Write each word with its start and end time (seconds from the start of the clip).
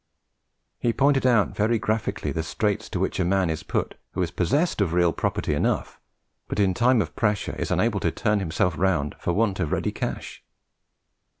He 0.79 0.93
pointed 0.93 1.27
out 1.27 1.55
very 1.55 1.77
graphically 1.77 2.31
the 2.31 2.41
straits 2.41 2.89
to 2.89 2.99
which 2.99 3.19
a 3.19 3.23
man 3.23 3.51
is 3.51 3.61
put 3.61 3.99
who 4.13 4.23
is 4.23 4.31
possessed 4.31 4.81
of 4.81 4.93
real 4.93 5.13
property 5.13 5.53
enough, 5.53 5.99
but 6.47 6.59
in 6.59 6.71
a 6.71 6.73
time 6.73 7.03
of 7.03 7.15
pressure 7.15 7.55
is 7.57 7.69
unable 7.69 7.99
to 7.99 8.09
turn 8.09 8.39
himself 8.39 8.75
round 8.79 9.13
for 9.19 9.31
want 9.31 9.59
of 9.59 9.71
ready 9.71 9.91
cash. 9.91 10.43